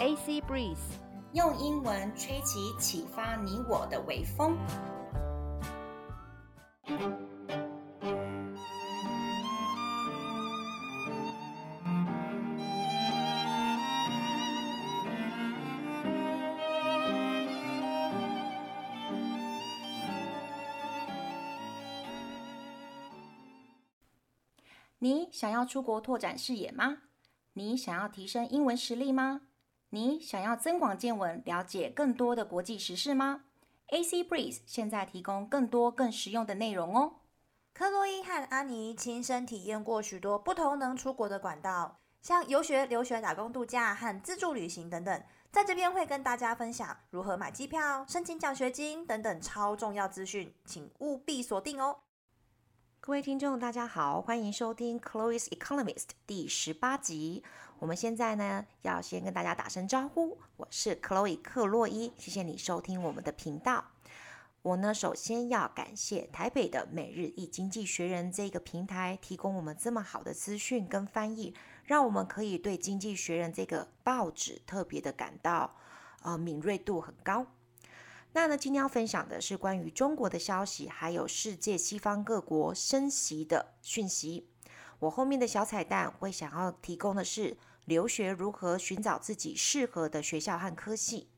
[0.00, 0.78] AC Breeze，
[1.34, 4.56] 用英文吹起启发你我的微风。
[24.98, 26.96] 你想要出国拓展视野吗？
[27.52, 29.42] 你想要提升英文实力吗？
[29.92, 33.42] 你想要增广见闻，了解更多的国际时事吗
[33.88, 37.14] ？AC Breeze 现在提供更多更实用的内容哦。
[37.72, 45.22] 克洛伊和安妮亲身体验过许多不同能出国的管道，像游学、留学、打工度假和自助旅行等等。
[45.50, 51.98] 在这边会跟大家分享如何买机票、申请奖学金等等超重要资讯，请务必锁定哦。
[53.00, 57.42] 各位听众，大家好，欢迎收听 Chloe's Economist 第十八集。
[57.80, 63.82] 我们现在呢，要先跟大家打声招呼，我是 Chloe 克洛伊，谢谢你收听我们的频道。
[64.60, 75.74] 我呢，首先要感谢台北的每日一经济学人这个平台，提供我们这么好的资讯跟翻译，让我们可以对经济学人这个报纸特别的感到
[76.20, 77.46] 呃敏锐度很高。
[78.32, 84.50] 那呢，今天要分享的是关于中国的消息，还有世界西方各国升息的讯息。
[84.98, 91.28] 我后面的小彩蛋会想要提供的是留学如何寻找自己适合的学校和科系。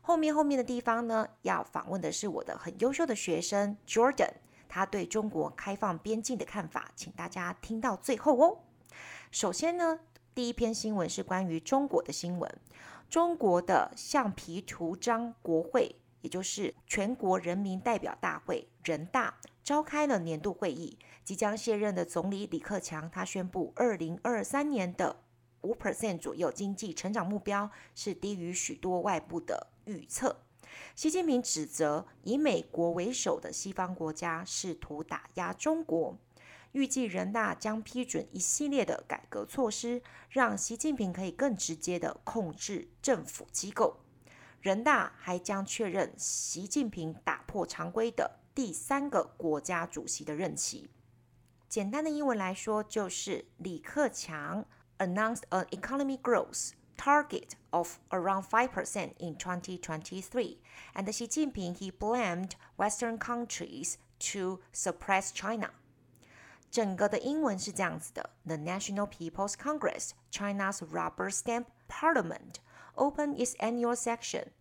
[0.00, 4.32] 后面后面的地方呢，要访问的是我的很优秀的学生 Jordan，
[4.68, 8.58] 他对中国开放边境的看法，请大家听到最后哦。
[9.30, 10.00] 首先呢，
[10.34, 12.50] 第一篇新闻是关于中国的新闻，
[13.10, 15.96] 中国的橡皮图章国会。
[16.20, 25.20] 也就是全国人民代表大会人大召开了年度会议，即将卸任的总理李克强他宣布，二零二三年的
[25.62, 30.44] 五 percent 左右经济成长目标是低于许多外部的预测。
[30.94, 36.16] 习近平指责以美国为首的西方国家试图打压中国，
[36.72, 44.00] 预计人大将批准一系列的改革措施，让习近平可以更直接地控制政府机构。
[44.60, 50.90] 人大还将确认习近平打破常规的第三个国家主席的任期。
[51.68, 54.66] 简单的英文来说，就是李克强
[54.99, 60.59] announced an economic growth target of around five percent in 2023,
[60.95, 65.71] and Xi Jinping he blamed Western countries to suppress China。
[66.71, 72.55] 整个的英文是这样子的：The National People's Congress, China's rubber stamp parliament.
[72.95, 74.51] Open its annual session,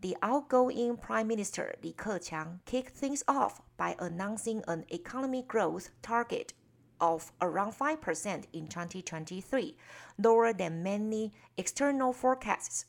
[0.00, 6.54] the outgoing Prime Minister Li Keqiang kicked things off by announcing an economic growth target
[7.00, 9.76] of around 5% in 2023,
[10.18, 12.86] lower than many external forecasts.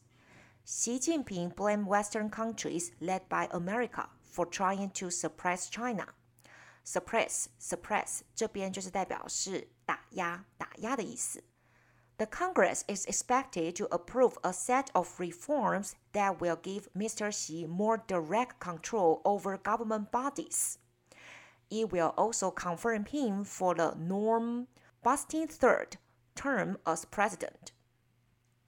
[0.65, 6.07] Xi Jinping blamed Western countries led by America for trying to suppress China.
[6.83, 11.43] Suppress, suppress 这边就是代表是打压、打压的意思。
[12.17, 17.29] The Congress is expected to approve a set of reforms that will give Mr.
[17.29, 20.77] Xi more direct control over government bodies.
[21.69, 25.97] It will also confirm him for the norm-busting third
[26.35, 27.71] term as president.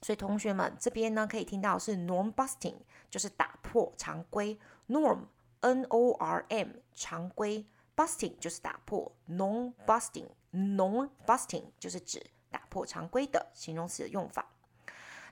[0.01, 2.77] 所以同学们这边呢可以听到是 norm-busting，
[3.09, 4.57] 就是打破常规。
[4.87, 12.25] norm，N-O-R-M，常规；busting 就是打破，norm-busting，norm-busting 就是指。
[12.49, 14.50] 打破常规的形容词的用法。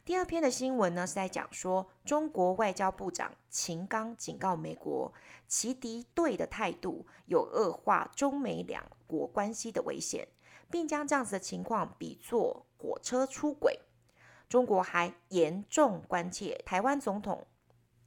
[0.05, 5.13] 第二篇的新闻呢，是在讲说，中国外交部长秦刚警告美国，
[5.47, 10.27] 其敌对的态度有恶化中美两国关系的危险，
[10.71, 13.81] 并将这样子的情况比作火车出轨。
[14.49, 17.47] 中国还严重关切台湾总统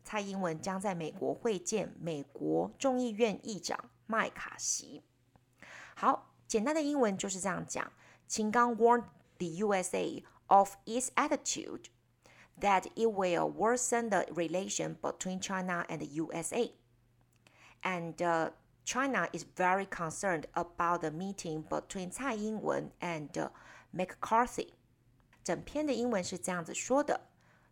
[0.04, 5.04] 蔡英文将在美国会见美国众议院议长麦卡锡。
[5.96, 7.94] 好，简单的英文就是这样讲。
[8.28, 9.06] 秦刚 warned
[9.38, 11.84] the USA of its attitude
[12.61, 16.73] that it will worsen the relation between China and the USA.
[17.85, 18.51] And uh,
[18.85, 23.49] China is very concerned about the meeting between Tsai Ing-wen and uh,
[23.93, 24.75] McCarthy.
[25.45, 27.21] 整篇的英文是这样子说的：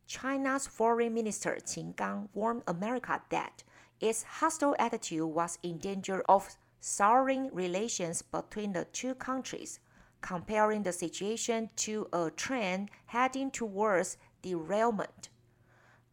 [0.09, 3.65] China's Foreign Minister Qin Gang warned America that
[4.01, 9.79] its hostile attitude was in danger of souring relations between the two countries
[10.21, 15.31] comparing the situation to a train heading towards derailment.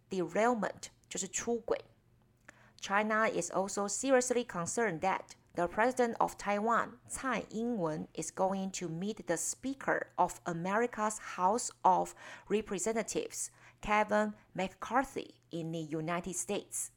[0.10, 1.80] Derailment 就是出轨。
[2.80, 9.28] China is also seriously concerned that The president of Taiwan, Tsai Ing-wen, is going to meet
[9.28, 12.16] the Speaker of America's House of
[12.50, 16.88] Representatives, Kevin McCarthy, in the United States.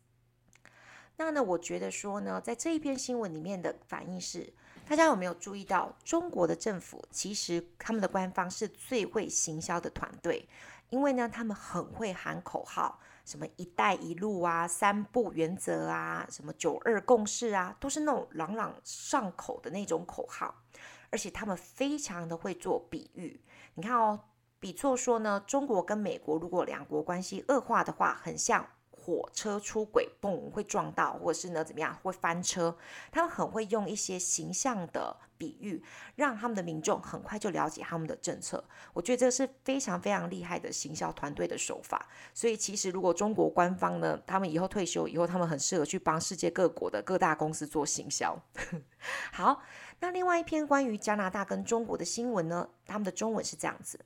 [1.18, 4.54] 那呢，我觉得说呢，在这一篇新闻里面的反应是，
[4.88, 10.48] 大家有没有注意到，中国的政府其实他们的官方是最会行销的团队，
[10.91, 12.99] 因为呢，他们很会喊口号。
[13.23, 20.63] 什么“一带一路”啊，“三不原则”啊，什么“九二共识”啊，都是那种朗朗上口的那种口号。
[21.11, 23.43] 而且他们非常的会做比喻。
[23.75, 24.19] 你看哦，
[24.59, 28.67] 比作说呢，中国跟美国如果两国关系恶化的话，很像。
[29.03, 32.77] 火车出轨，嘣，会撞到，或者是呢怎么样会翻车？
[33.11, 35.83] 他们很会用一些形象的比喻，
[36.15, 38.63] 让他们的民众很快就了解他们的政策。
[38.93, 42.07] 我觉得这是非常非常厉害的行销团队的手法。
[42.31, 48.39] 所以其实如果中国官方呢，他们以后退休以后，他们很适合去帮世界各国的各大公司做行销。
[49.33, 49.63] 好，
[49.99, 53.99] 那另外一篇关于加拿大跟中国的新闻呢，他们的中文是这样子：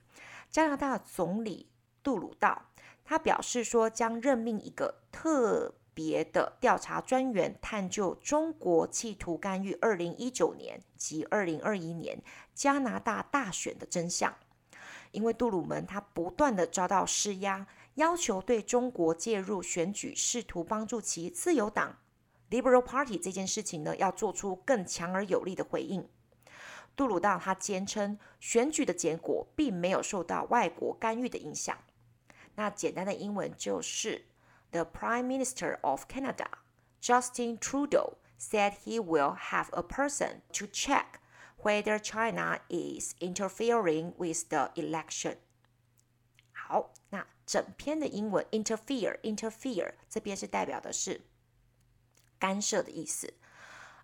[0.48, 1.68] 加拿大总理
[2.02, 2.62] 杜鲁道。
[3.06, 12.20] 他表示说，将任命一个特别的调查专员，探究中国企图干预二零一九年及二零二一年
[12.52, 14.34] 加拿大大选的真相。
[15.12, 21.96] 因为杜鲁门他不断的遭到施压，要求对中国介入选举，试图帮助其自由党
[22.50, 26.06] （Liberal Party） 这件事情呢，要做出更强而有力的回应。
[26.96, 31.78] 杜鲁道他坚称，选举的结果并没有受到外国干预的影响。
[32.55, 34.25] 那简单的英文就是
[34.71, 36.47] The Prime Minister of Canada,
[37.01, 41.19] Justin Trudeau, said he will have a person to check
[41.57, 45.37] whether China is interfering with the election.
[46.51, 51.21] 好，那整篇的英文 interfere interfere 这边是代表的是
[52.39, 53.33] 干涉的意思。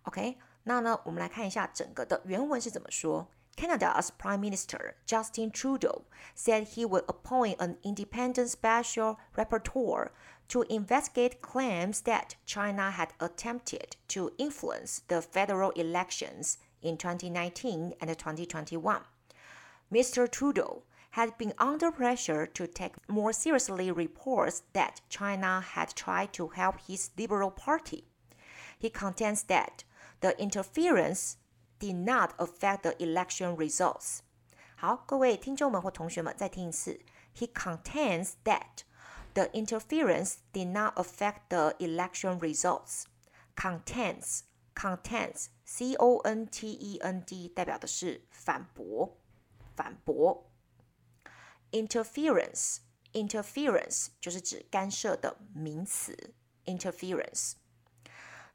[0.04, 3.30] OK，那呢，我们来看一下整个的原文是怎么说。
[3.57, 6.05] Canada's Prime Minister Justin Trudeau
[6.35, 10.11] said he will appoint an independent special rapporteur
[10.49, 18.19] to investigate claims that China had attempted to influence the federal elections in 2019 and
[18.19, 19.03] 2021.
[19.93, 20.31] Mr.
[20.31, 26.49] Trudeau had been under pressure to take more seriously reports that China had tried to
[26.49, 28.05] help his Liberal Party.
[28.79, 29.85] He contends that
[30.23, 31.37] the interference
[31.82, 34.20] did not affect the election results.
[34.76, 37.00] 好，各位听众们或同学们，再听一次。
[37.36, 38.84] He contends that
[39.34, 43.04] the interference did not affect the election results.
[43.56, 44.42] Contends,
[44.76, 49.18] contends, C O N T E N D 代表的是反驳，
[49.76, 50.50] 反驳。
[51.72, 52.78] Interference,
[53.14, 56.34] interference 就是指干涉的名词。
[56.66, 57.54] Interference。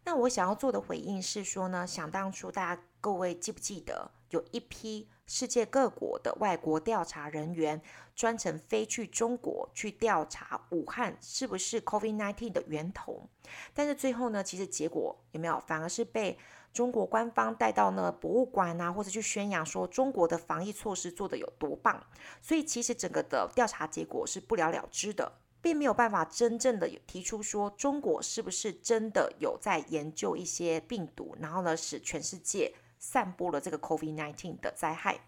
[0.04, 2.82] 那我想要做的回应是说呢，想当初大家。
[2.99, 7.81] 各位记不记得有一批世界各国的外国调查人员
[8.15, 13.29] 专程飞去中国去调查武汉是不是 COVID-19 的源头？
[13.73, 16.37] 但是最后呢，其实结果有没有反而是被
[16.73, 22.05] 中国官方带到呢博物馆啊，或者去宣扬说中国的防疫措施做得有多棒？
[22.41, 25.31] 所以其实整个的调查结果是不了了之的。
[25.59, 32.73] 并没有办法真正的提出说中国是不是真的有在研究一些病毒，然后呢使全世界。
[32.97, 35.19] 散播了这个 COVID-19 的灾害。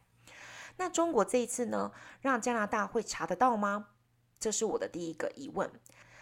[0.77, 3.89] 那中国这一次呢，让加拿大会查得到吗？
[4.39, 5.69] 这是我的第一个疑问。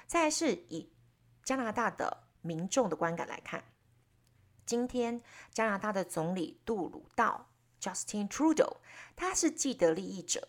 [0.07, 0.91] 再来是以
[1.43, 3.63] 加拿大的民众的观感来看，
[4.65, 7.49] 今天加拿大的总理杜鲁道
[7.79, 8.77] （Justin Trudeau）
[9.15, 10.47] 他是既得利益者。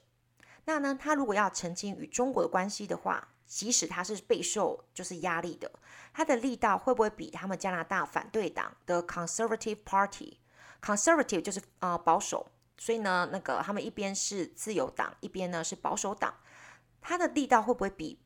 [0.65, 5.71] 那呢，他如果要澄清与中国的关系的话，即使他是备受就是压力的，
[6.13, 10.39] 他的力道会不会比他们加拿大反对党的 Conservative Party？
[10.81, 16.35] Conservative 就是呃保守，所以呢，那个他们一边是自由党，一边呢是保守党，
[17.01, 18.19] 它的力道会不会比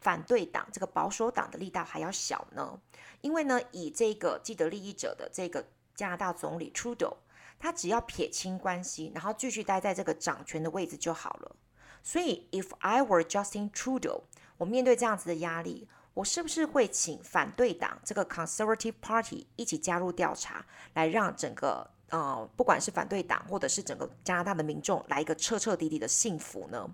[0.00, 2.80] 反对党这个保守党的力道还要小呢？
[3.20, 7.16] 因为呢，以这个既得利益者的这个加拿大总理 Trudeau，
[7.58, 11.56] 他只要撇清关系，然后继续待在这个掌权的位置就好了。
[12.02, 14.22] 所以，If I were Justin Trudeau，
[14.56, 20.64] 我面对这样子的压力，我是不是会请反对党这个 Conservative Party 一起加入调查，
[20.94, 26.88] 来让整个呃，不管是反对党或者是整个加拿大的民众来一个彻彻底底的幸福呢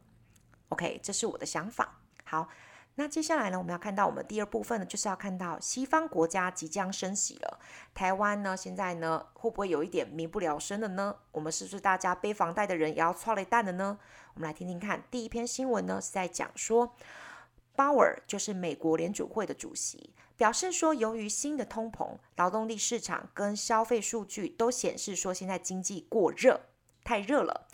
[0.69, 2.01] ？OK，这是我的想法。
[2.25, 2.49] 好，
[2.97, 7.59] 那接下来呢，我们要看到我们第二部分呢，就是要看到西方国家即将升息了，
[7.95, 11.17] 台湾呢现在呢会不会有一点民不聊生了呢？
[11.33, 13.99] 我们是不是大家背房贷的人也要剉咧等了呢？
[14.35, 16.95] 我们来听听看，第一篇新闻呢是在讲说，
[17.75, 20.13] 鲍尔就是美国联储会的主席。
[20.37, 26.61] 表示说，由于新的通膨，劳动力市场跟消费数据都显示说，现在经济过热，
[27.03, 27.67] 太热了。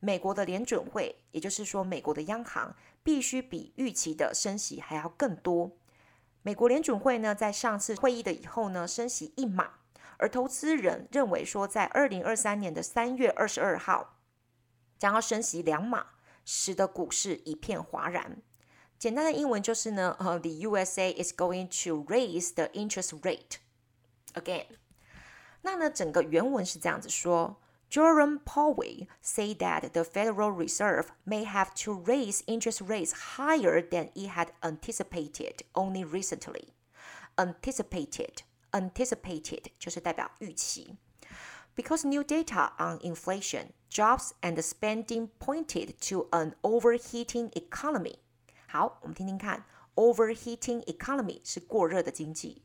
[0.00, 5.70] 美国的联准会，也就是说，美国的央行必须比预期的升息还要更多。
[6.42, 9.74] 美国联准会呢，在上次会议的以后呢，升息一码，
[10.16, 14.18] 而投资人认为说，在二零二三年的三月二十二号
[14.98, 16.06] 将要升息两码，
[16.44, 18.42] 使得股市一片哗然。
[19.01, 23.57] 简单的英文就是呢，呃，the USA is going to raise the interest rate
[24.33, 24.65] again。
[25.61, 27.57] 那呢，整个原文是这样子说：
[27.89, 34.31] Jerome Powell say that the Federal Reserve may have to raise interest rates higher than it
[34.31, 36.69] had anticipated only recently.
[37.35, 38.39] Anticipated,
[38.71, 40.97] anticipated 就是代表预期。
[41.75, 48.15] Because new data on inflation, jobs, and spending pointed to an overheating economy.
[48.71, 49.65] 好，我们听听看，
[49.95, 52.63] overheating economy 是过热的经济。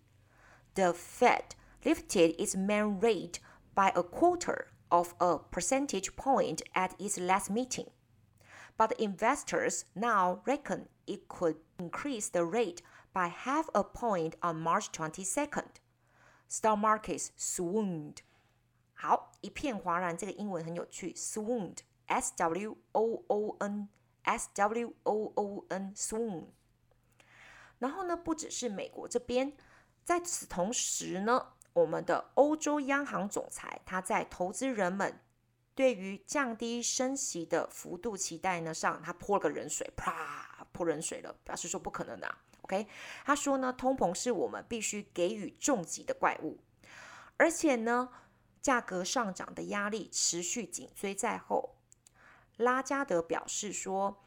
[0.75, 1.51] The Fed
[1.83, 3.39] lifted its main rate
[3.75, 7.89] by a quarter of a percentage point at its last meeting,
[8.77, 12.79] but investors now reckon it could increase the rate
[13.13, 15.81] by half a point on March 22nd.
[16.49, 18.19] Stock markets swooned.
[18.95, 20.17] 好，一片哗然。
[20.17, 23.89] 这个英文很有趣，swooned，S W O O N。
[24.28, 26.48] S W O O N swoon。
[27.80, 29.54] 然后呢，不只是美国这边，
[30.04, 35.22] 在此同时呢，我们的欧洲央行总裁他在投资人们
[35.74, 42.36] 对于降低升息的幅度期待呢上，他泼了个冷水，啪，泼冷水了，表示说不可能的。
[42.62, 42.88] OK，
[43.24, 46.60] 他说呢，通膨是我们必须给予重击的怪物，
[47.38, 48.10] 而且呢，
[48.60, 51.77] 价格上涨的压力持续紧追在后。
[52.58, 54.24] 拉加德表示说，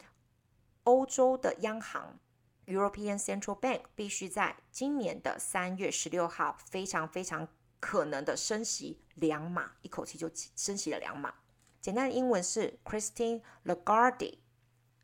[0.84, 2.18] 欧洲的央行
[2.66, 7.48] （European Central Bank） 必须在今年的三月十六号非常非常
[7.80, 11.34] 可能的升息两码，一口气就升息了两码。
[11.80, 14.38] 简单的英文是 Christine Lagarde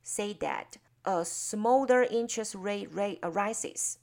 [0.04, 3.96] say that a smaller interest rate rate arises。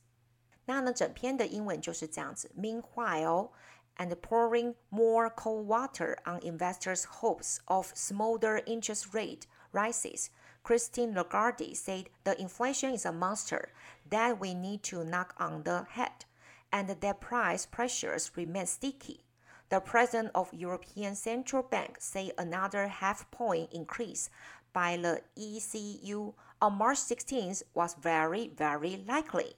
[0.65, 2.51] 那呢，整篇的英文就是这样子。
[2.57, 3.51] Meanwhile。
[3.98, 10.30] and pouring more cold water on investors' hopes of smaller interest rate rises,
[10.62, 13.70] Christine Lagarde said the inflation is a monster
[14.08, 16.24] that we need to knock on the head,
[16.70, 19.24] and that price pressures remain sticky.
[19.70, 24.30] The president of European Central Bank said another half point increase
[24.72, 29.56] by the ECU on March 16th was very, very likely.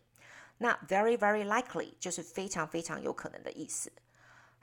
[0.58, 3.90] 那 very, very likely 就是非常非常有可能的意思。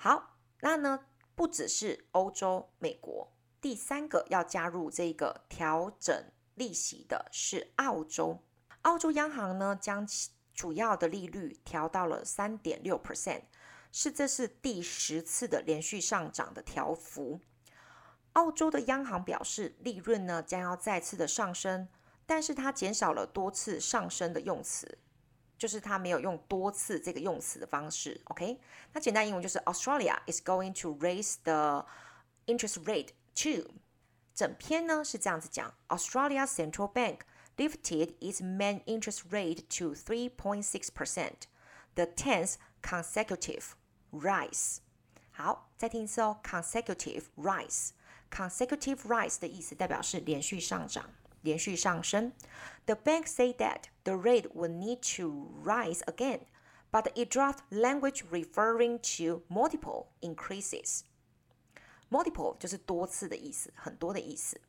[0.05, 0.99] 好，那呢，
[1.37, 6.25] 不只是欧洲、美国，第三个要加入这个调整
[6.57, 8.43] 利息的是澳洲。
[8.81, 10.05] 澳洲央行呢，将
[10.53, 13.43] 主要的利率调到了三点六 percent，
[13.93, 17.39] 是这是第十次的连续上涨的调幅。
[18.33, 21.87] 澳洲的央行表示，利润呢将要再次的上升，
[22.27, 24.99] 但是它减少了多次上升的用词。
[25.62, 28.60] 就是他没有用多次这个用词的方式，OK？
[28.94, 31.86] 那简单英文就是 Australia is going to raise the
[32.46, 33.72] interest rate too。
[34.36, 37.22] 整篇呢是这样子讲：Australia Central Bank
[37.58, 43.72] lifted its main interest rate to 3.6 percent，the tenth consecutive
[44.12, 44.78] rise。
[45.32, 51.10] 好，再听一次哦，consecutive rise。consecutive rise 的意思代表是连续上涨。
[51.42, 52.34] 连续上升。
[52.88, 56.41] The bank said that the rate would need to rise again,
[56.91, 61.03] but it dropped language referring to multiple increases.
[62.11, 64.61] Multiple 就是多次的意思，很多的意思。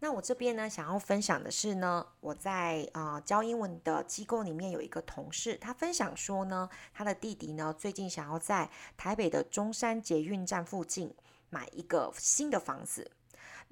[0.00, 11.14] 那我这边呢，想要分享的是呢，我在啊、教英文的机构里面有一个同事，他分享说呢，他的弟弟呢最近想要在台北的中山捷运站附近
[11.48, 13.10] 买一个新的房子。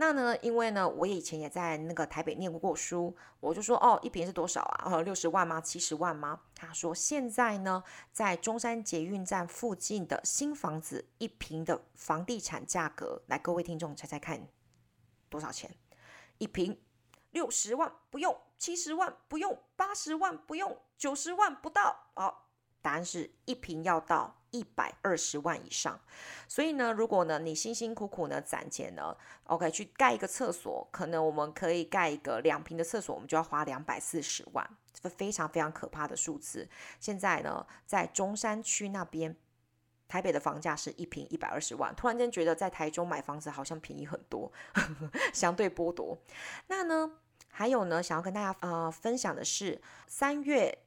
[0.04, 4.90] 那呢，因为呢，我以前也在那个台北念过书，我就说哦，一坪是多少啊？
[4.90, 5.61] 呃，六十万吗？
[5.61, 6.40] 七十万吗？
[6.56, 14.49] 他说现在呢，在中山捷运站附近的新房子一平的房地产价格，来，各位听众猜猜看
[15.28, 15.73] 多少钱？
[16.38, 16.76] 一平
[17.30, 22.09] 六十万不用，七十万不用，八十万不用，九十万不到。
[22.14, 22.49] 好，
[22.80, 24.41] 答案是一平要到。
[24.52, 25.99] 一百二十万以上，
[26.47, 36.68] 所以呢，如果呢你辛辛苦苦呢攒钱呢，OK 去盖一个厕所，可能我们可以盖一个两平的厕所，我们就要花两百四十万，这个非常非常可怕的数字。
[37.00, 39.35] 现在呢，在中山区那边，
[40.06, 44.52] 台北的房价是一平一百二十万，突然间觉得在台中买房子好像便宜很多，
[45.32, 46.18] 相对剥夺。
[46.66, 47.12] 那呢，
[47.49, 50.78] 还有呢，想要跟大家呃分享的是三月。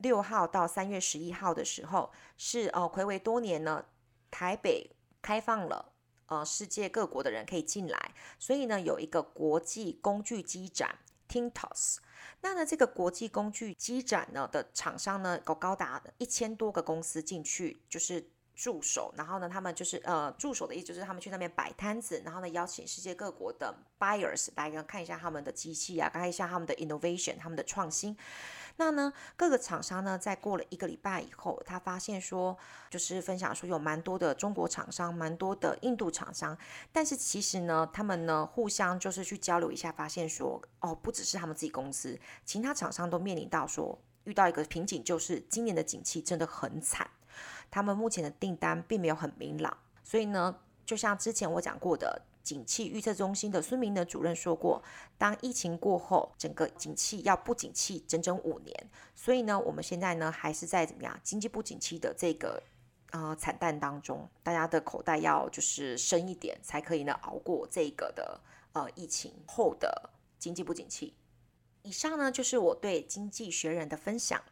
[0.00, 3.84] 六号到三月十一号的时候，是呃睽违多年呢，
[4.30, 4.90] 台北
[5.22, 5.92] 开放了，
[6.26, 11.98] 呃世界各国的人可以进来，所以呢有一个国际工具机展 Tintos。
[12.40, 18.30] 那呢这个国际工具机展呢的厂商呢有高达一千多个公司进去，就是。
[18.56, 28.14] 助手，然后呢，他们就是呃，助手的意思就是他们去那边摆摊子，然后呢，邀请世界各国的 buyers 来看一下他们的机器啊，看一下他们的 innovation，他们的创新。
[28.76, 32.56] 那呢，各个厂商呢，在过了一个礼拜以后，他发现说，
[32.88, 36.56] 就是分享说有蛮多的中国厂商，蛮多的印度厂商，
[36.92, 47.08] 但是其实呢，他们呢互相就是去交流一下，发现说，哦，不只是他们自己公司，其他厂商都面临到说遇到一个瓶颈，就是今年的景气真的很惨。
[47.70, 54.82] 他们目前的订单并没有很明朗，所以呢，就像之前我讲过的，景气预测中心的孙明德主任说过，
[55.16, 58.90] 当疫情过后，整个景气要不景气整整五年。
[59.14, 62.60] 所以呢，我们现在呢还是在怎么样经济不景气的这个
[63.12, 68.40] 呃惨淡当中，大家的口袋要就是深一点，才可以呢熬过这个的
[68.72, 71.14] 呃疫情后的经济不景气。
[71.82, 74.42] 以上呢就是我对《经济学人》的分享。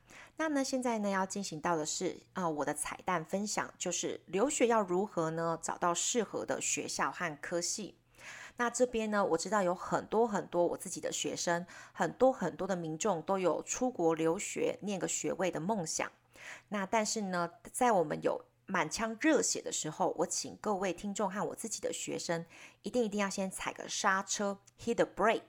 [0.40, 7.96] 那呢，现在呢要进行到的是啊、我的彩蛋分享，就是留学要如何呢找到适合的学校和科系。
[8.56, 16.08] 那这边呢，我知道有很多很多我自己的学生，很多很多的民众都有出国留学念个学位的梦想。
[16.68, 22.46] 那但是呢，在我们有满腔热血的时候，我请各位听众和我自己的学生，
[22.82, 25.42] 一定一定要先踩个刹车，hit the break。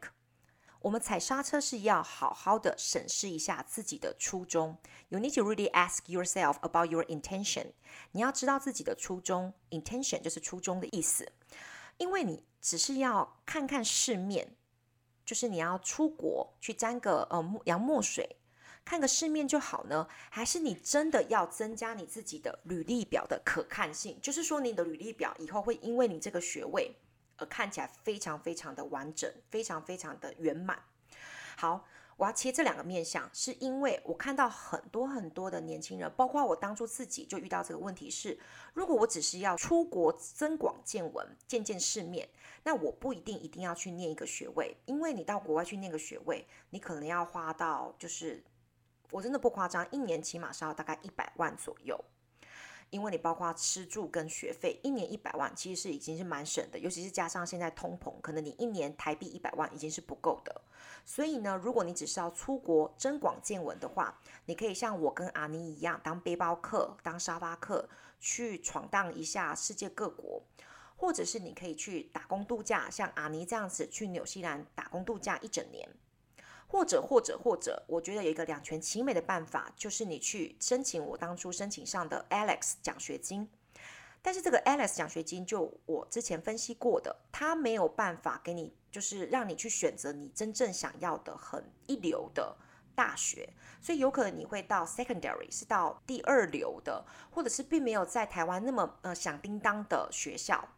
[0.81, 4.77] 我们踩刹车是要好好的审视一下自己的初衷。
[5.09, 7.73] You need to really ask yourself about your intention。
[8.13, 11.31] 你要知道自己的初衷，intention 就是初衷的意思。
[11.97, 14.55] 因为你只是要看看世面，
[15.25, 18.37] 就是你要出国去沾个呃洋墨水，
[18.85, 20.07] 看个世面就好呢？
[20.29, 24.17] 还是你真的要增加你自己的履历表的可看性？
[24.21, 26.95] 就是说你的履历表以后会因为你这个学位。
[27.39, 30.83] 而看起来非常非常的完整，非常非常的圆满。
[31.57, 31.85] 好，
[32.17, 38.39] 我要切这两个面向，是因为我看到很多很多的年轻人，包括我当初自己就遇到这个问题是：
[38.73, 42.29] 如果我只是要出国增广见闻、见见世面，
[42.63, 48.43] 那我不一定一定要去念一个学位，因为你到国外去念个学位，你可能要花到就是
[49.11, 51.99] 我真的不夸张，一年起码是要大概一百万左右。
[52.89, 60.61] 因为你包括吃住跟学费，一年一百万其实是已经是蛮省的，尤其是加上现在通膨，可能你一年台币一百万已经是不够的。
[61.05, 67.87] 所以呢，如果你只是要出国增广见闻的话，你可以像我跟阿妮一样，当背包客、当沙发客，
[68.19, 70.41] 去闯荡一下世界各国，
[70.95, 75.87] 或者是你可以去打工度假，像阿妮这样子去纽西兰打工度假一整年。
[76.71, 83.49] 或者或者或者，我觉得有一个两全其美的办法，就是你去申请我当初申请上的 Alex 奖学金。
[84.21, 92.55] 但是这个 Alex 奖学金，就我之前分析过的，它没有办法给你，就是让你去选择你真正想要的很一流的
[92.93, 93.51] 大学，
[93.81, 100.69] 所以有可能你会到 secondary 是到第二流的，或者是并没有在台湾那么呃响叮当的学校。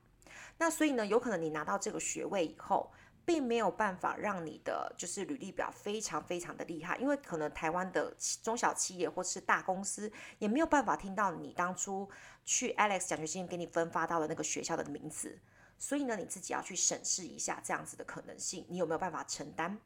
[0.58, 2.90] 那所以呢，有可能你拿到这个学位以后。
[3.26, 12.10] 并没有办法让你的就是履历表非常非常的厉害，因为可能台湾的中小企业或是大公司也没有办法听到你当初
[12.44, 15.40] 去 Alex 奖学金给你分发到的那个学校的名字，
[15.78, 19.80] 所以呢，你自己要去审视一下这样子的可能性，你有没有办法承担？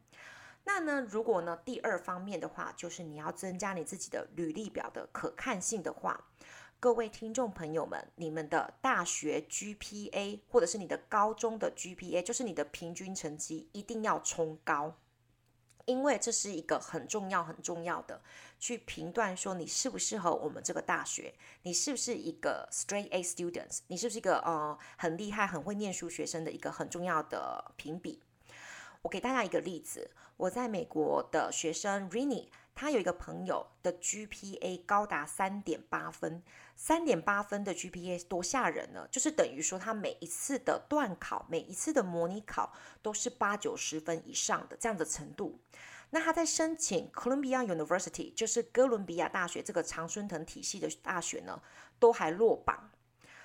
[0.63, 6.25] 那呢，如果呢第二方面的话，就是你要增加你自己的履历表的可看性的话。
[6.85, 14.95] 各位听众朋友们，你们的大学 GPA 或者是你的高中的 GPA，就是你的平均成绩一定要冲高，
[15.85, 18.21] 因为这是一个很重要很重要的
[18.59, 28.21] 去评断说你适不适合我们这个大学，你是不是一个 Straight A Students，你是不是一个呃很厉害很会念书学生的一个很重要的评比。
[29.01, 32.49] 我给大家一个例子，我在美国的学生 Rini。
[32.77, 36.43] 他有一个朋友的 GPA 高达三点八分，
[36.75, 39.07] 三点八分的 GPA 多吓人呢？
[39.09, 45.59] 就是等于说他每一次的段考、每一次的模拟考都是八九十分以上的这样的程度。
[46.11, 51.61] 那他在申请 Columbia University，就是哥伦比亚大学这个常春藤体系的大学呢，
[51.99, 52.91] 都还落榜。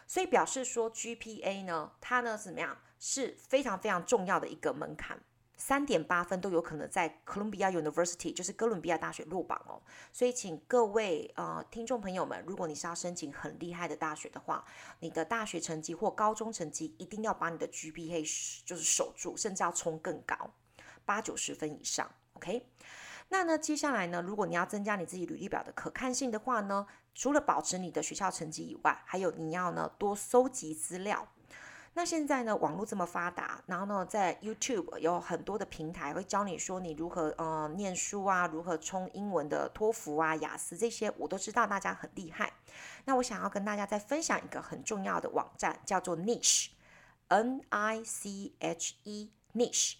[0.06, 5.20] 所以表示说 GPA 呢，它呢怎么样是非常非常重要的一个门槛。
[5.60, 9.82] 三点八分都有可能在 Columbia University，就是哥伦比亚大学落榜哦。
[10.10, 14.64] 所以，请各位呃听众朋友们，如果你是要申请很厉害的大学的话，
[15.00, 20.54] 你的大学成绩或高中成绩一定要把你的 GPA 就是守住，甚至要冲更高，
[21.04, 22.10] 八九十分以上。
[22.32, 22.66] OK，
[23.28, 31.28] 那呢，接下来呢，如果你要增加你自己履历表的可看性的话呢，除了保持你的学校成绩以外，还有你要呢多搜集资料。
[31.92, 42.52] 那现在呢，网络这么发达，然后呢，在 YouTube 有很多的平台会教你说你如何呃念书啊，如何冲英文的托福啊、雅思这些，我都知道大家很厉害。
[43.04, 49.96] 那我想要跟大家再分享一个很重要的网站，叫做 Niche，N I C H E，Niche。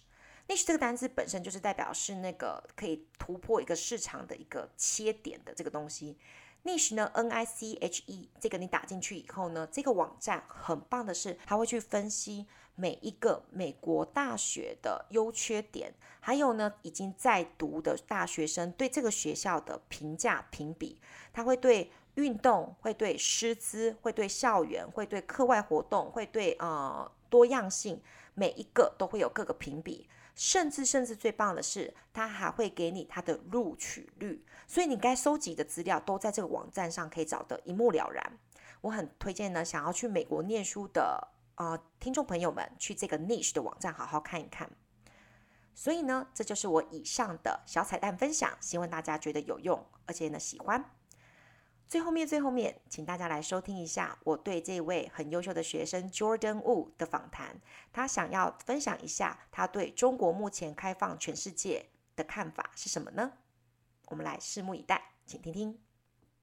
[0.47, 6.17] Niche 这个单词本身就是代表是那个可以突破一个市场的一个切点的这个东西。
[6.63, 12.45] Niche 呢，N I C H E，这个你打进去以后呢，这个网站很棒的是，它会去分析
[12.75, 21.01] 每一个美国大学的优缺点，还有呢，已经在读的大学生对这个学校的评价评比，
[21.33, 27.99] 它会对运动，会对师资，会对校园，会对课外活动，会对呃多样性，
[28.35, 30.07] 每一个都会有各个评比。
[30.33, 38.39] 甚至甚至最棒的是，它还会给你它的录取率，所以你该收集的资料都在这个网站上可以找得一目了然。
[38.79, 44.71] 我很推荐呢，想要去美国念书的呃听众朋友们去这个 Niche 的网站好好看一看。
[45.75, 50.85] 所以呢，这就是我以上的小彩蛋分享，希望大家觉得有用，而且呢喜欢。
[51.89, 57.59] 最后面，最后面，请大家来收听一下我对这位很优秀的学生 Jordan Wu 的访谈。
[57.91, 63.33] 他想要分享一下他对中国目前开放全世界的看法是什么呢？
[64.10, 65.78] 我们来拭目以待，请听听。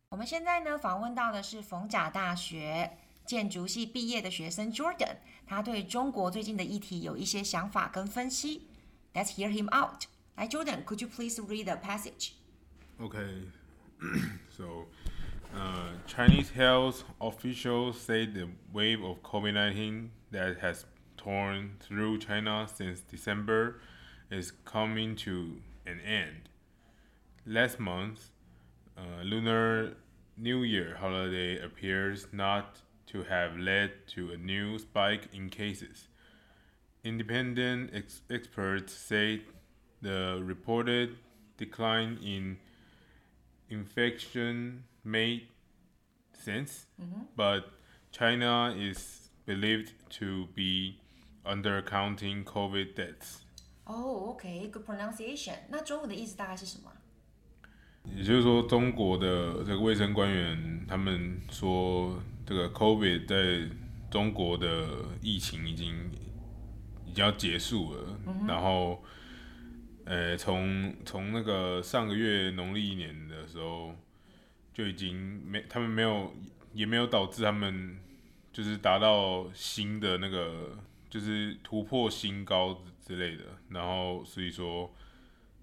[0.09, 8.69] 我们现在呢访问到的是逢甲大学建筑系毕业的学生 Jordan，他对中国最近的议题有一些想法跟分析。
[9.13, 10.05] Let's hear him out。
[10.35, 12.33] 来，Jordan，could you please read the passage?
[12.99, 13.45] Okay,
[14.49, 14.85] so.
[15.55, 20.83] Uh, Chinese health officials say the wave of COVID-19 that has
[21.15, 23.79] torn through China since December
[24.31, 26.49] is coming to an end.
[27.47, 28.29] Last month,
[28.97, 29.95] uh, Lunar
[30.37, 36.07] New Year holiday appears not to have led to a new spike in cases.
[37.03, 39.41] Independent ex experts say
[40.01, 41.17] the reported
[41.57, 42.57] decline in
[43.69, 45.47] infection made
[46.33, 47.23] sense, mm-hmm.
[47.35, 47.71] but
[48.11, 50.97] China is believed to be
[51.45, 53.43] undercounting COVID deaths.
[53.85, 55.55] Oh, okay, good pronunciation.
[55.69, 56.91] 那中文的意思大概是什么？
[58.16, 63.68] 也就是说，中国的这个卫生官员他们说，这个 COVID 在
[64.10, 64.86] 中国的
[65.22, 65.94] 疫情已经
[67.06, 68.18] 已经要结束了。
[68.24, 68.48] Mm hmm.
[68.48, 69.02] 然后，
[70.04, 73.94] 呃，从从那个上个月农历年的时候。
[74.74, 76.32] 就已经没，他们没有，
[76.72, 77.98] 也没有导致他们
[78.52, 80.78] 就是达到新的那个，
[81.10, 83.42] 就是突破新高之类的。
[83.70, 84.88] 然后所以说，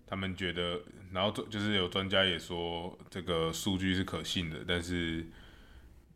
[0.08, 5.26] 他们觉得，然后就是有专家也说这个数据是可信的，但是，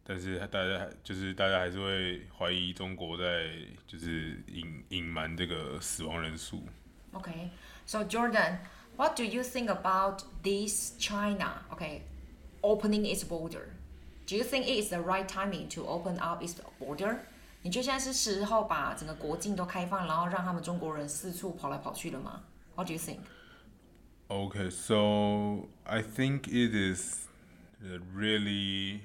[0.04, 3.50] 但是大家就是大家还是会怀疑中国在
[3.88, 6.64] 就是隐隐瞒这个死亡人数。
[7.14, 11.64] Okay，so Jordan，what do you think about this China?
[11.72, 12.02] Okay.
[12.62, 13.70] Opening its border.
[14.28, 17.20] Do you think it is the right timing to open up its border?
[17.62, 22.44] 你觉得现在是时候把整个国境都开放，然后让他们中国人四处跑来跑去了吗
[22.76, 23.20] ？What do you think?
[24.32, 27.28] Okay, so I think it is
[27.84, 29.02] a really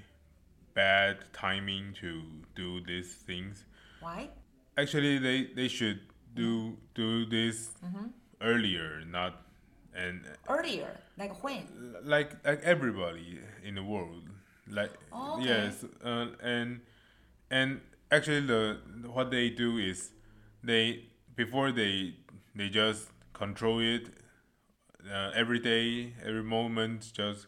[0.75, 2.23] bad timing to
[2.55, 3.65] do these things.
[4.01, 4.29] Why?
[4.77, 6.01] Actually, they they should
[6.35, 8.09] do do this mm-hmm.
[8.43, 9.45] earlier, not
[9.95, 11.67] and earlier like when
[12.03, 14.23] like like everybody in the world
[14.69, 15.47] like oh, okay.
[15.47, 16.81] yes uh, and
[17.51, 18.79] and actually the
[19.13, 20.11] what they do is
[20.63, 21.05] they
[21.37, 22.15] before they
[22.55, 24.09] they just control it
[25.13, 27.47] uh, every day every moment just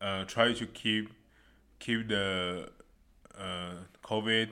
[0.00, 1.12] uh, try to keep
[1.78, 2.68] keep the
[3.38, 4.48] uh, covid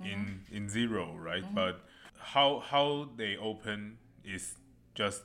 [0.00, 0.04] mm-hmm.
[0.04, 1.54] in in zero right mm-hmm.
[1.54, 1.80] but
[2.18, 4.56] how how they open is
[4.94, 5.22] just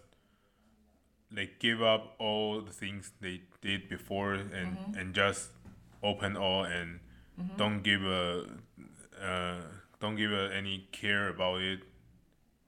[1.32, 5.00] they give up all the things they did before and mm-hmm.
[5.00, 5.50] and just
[6.04, 7.00] open all and
[7.40, 7.58] mm-hmm.
[7.58, 8.46] don't give a
[9.22, 9.62] uh,
[10.00, 11.80] don't give a, any care about it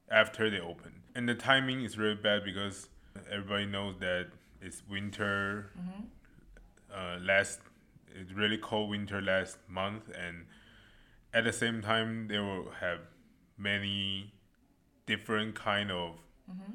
[0.09, 1.01] after they open.
[1.15, 2.89] And the timing is really bad because
[3.31, 4.27] everybody knows that
[4.61, 5.71] it's winter.
[5.79, 6.03] Mm-hmm.
[6.93, 7.59] Uh, last
[8.15, 10.45] it's really cold winter last month, and
[11.33, 12.99] at the same time they will have
[13.57, 14.33] many
[15.05, 16.15] different kind of
[16.49, 16.73] mm-hmm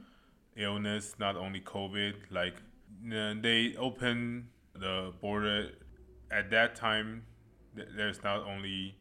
[0.58, 2.14] illness, not only COVID.
[2.30, 2.56] Like
[3.02, 5.70] they open the border
[6.30, 7.24] at that time.
[7.74, 8.96] There's not only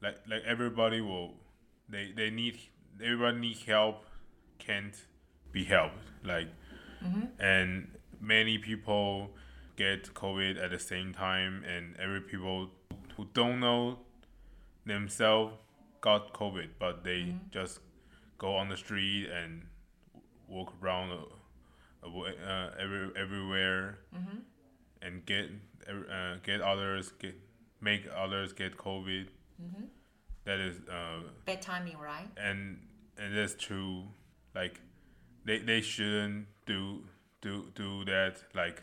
[0.00, 1.34] like like everybody will
[1.88, 2.58] they they need
[3.02, 4.04] everybody need help
[4.58, 4.96] can't
[5.50, 6.48] be helped like
[7.38, 7.88] and
[8.20, 9.30] many people
[9.76, 12.70] get COVID at the same time, and every people
[13.16, 13.98] who don't know
[14.86, 15.54] themselves
[16.00, 17.80] got COVID, but they just
[18.38, 19.66] go on the street and
[20.48, 23.98] walk around uh, uh, every, everywhere
[25.00, 25.50] and get
[25.88, 27.34] uh, get others get
[27.80, 29.26] make others get COVID.
[30.44, 32.28] That is uh, Bad timing, right?
[32.36, 32.78] and
[33.16, 34.04] and that's true.
[34.54, 34.80] Like
[35.44, 37.04] they they shouldn't do
[37.40, 38.82] do do that like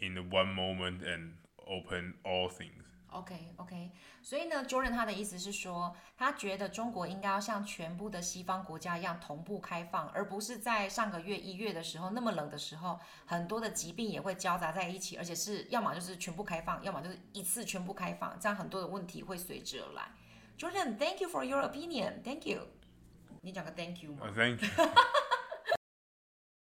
[0.00, 1.32] in the one moment and
[1.66, 2.82] open all things.
[3.08, 20.10] OK OK，所以呢，Jordan 他的意思是说，他觉得中国应该要像全部的西方国家一样同步开放，而不是在上个月一月的时候那么冷的时候，很多的疾病也会交杂在一起，而且是要么就是全部开放，要么就是一次全部开放，这样很多的问题会随之而来。
[20.58, 22.66] Jordan，thank you for your opinion，thank you。
[23.42, 24.68] 你讲个 thank you 吗 Uh, thank you.